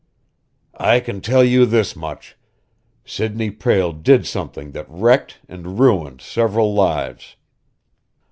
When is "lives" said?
6.73-7.35